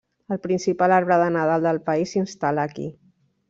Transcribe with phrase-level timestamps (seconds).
[0.35, 2.91] El principal arbre de Nadal del país s'instal·la aquí.